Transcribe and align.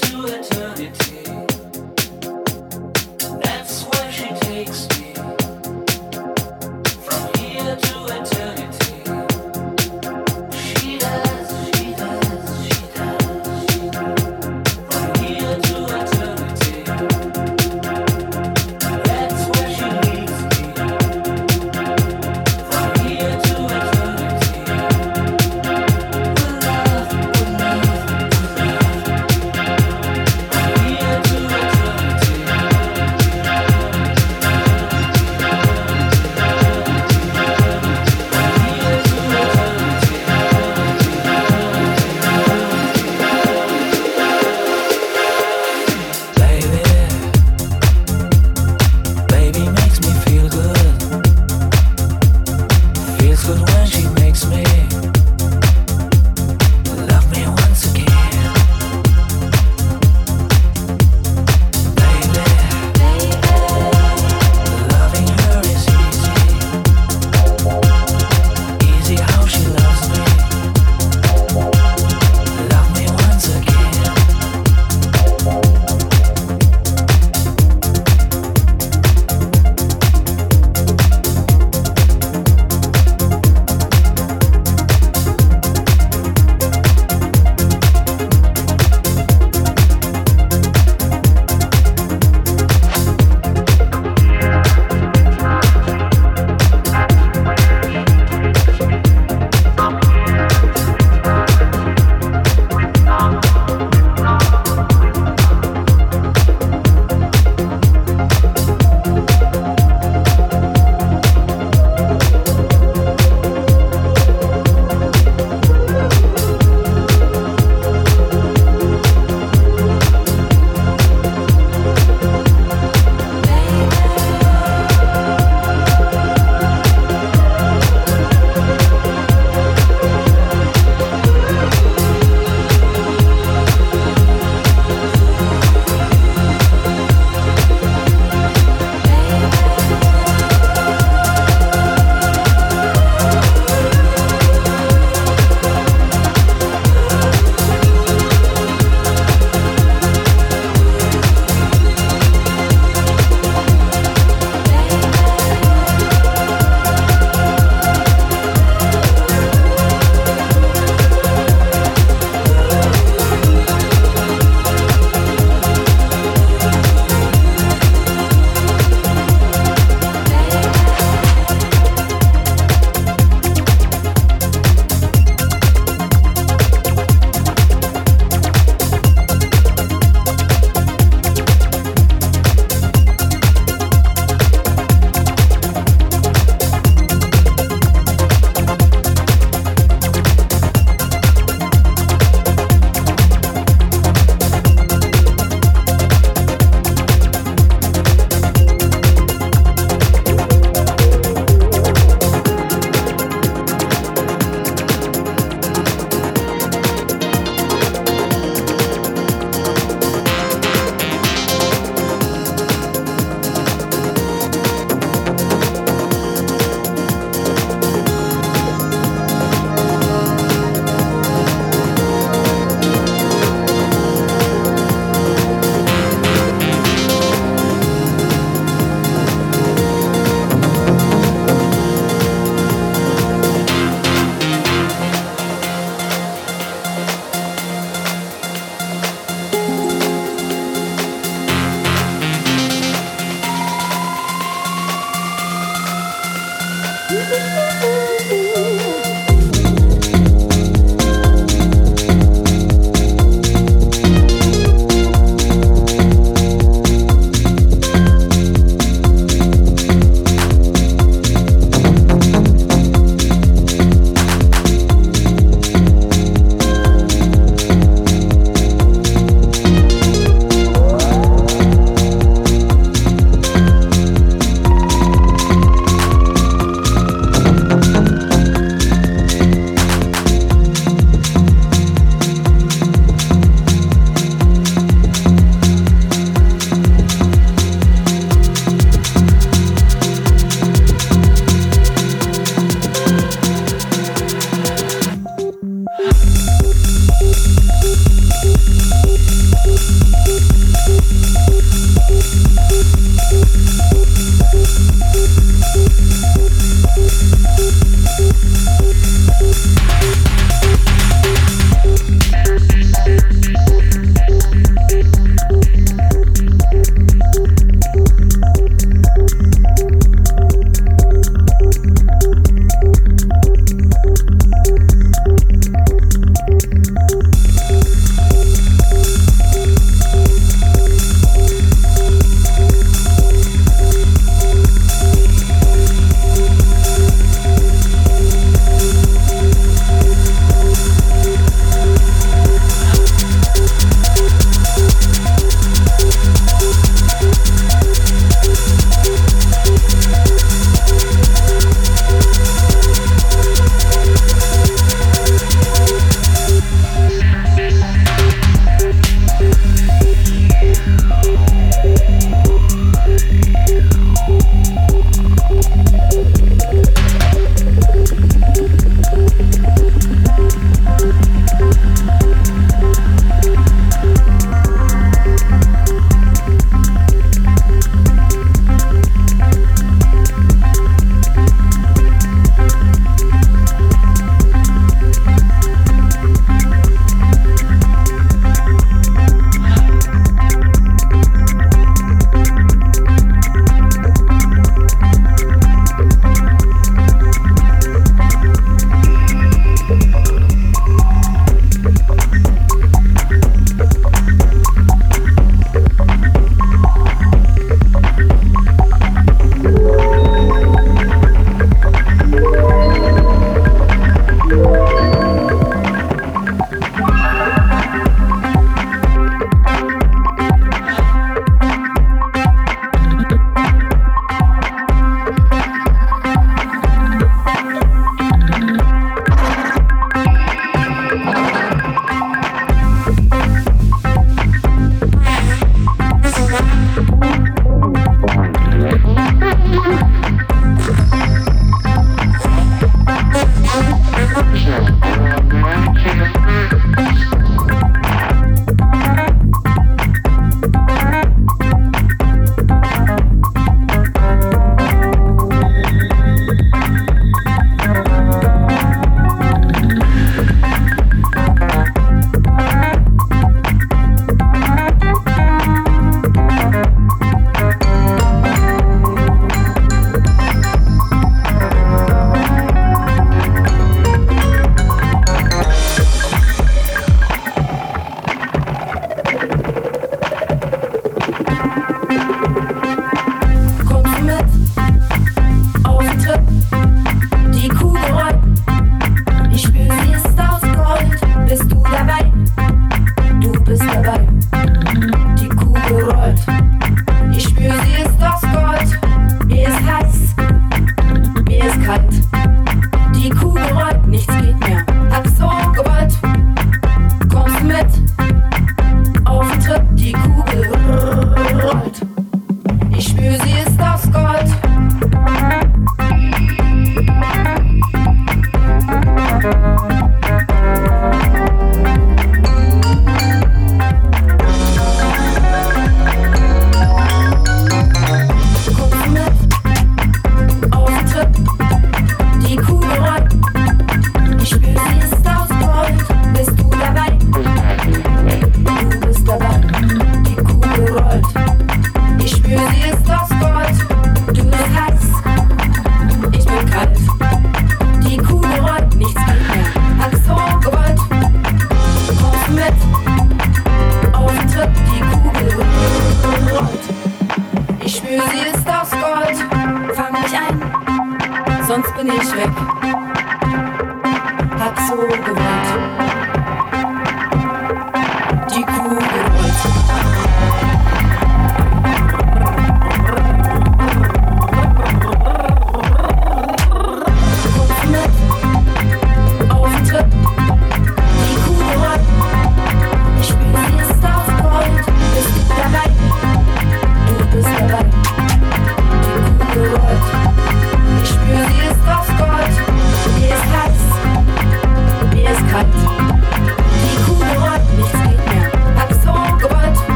to 0.00 0.24
eternity. 0.38 1.13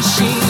machine 0.00 0.49